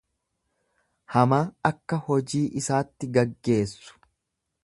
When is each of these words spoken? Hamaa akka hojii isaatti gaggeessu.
Hamaa 1.15 1.41
akka 1.71 2.01
hojii 2.07 2.43
isaatti 2.63 3.13
gaggeessu. 3.19 3.97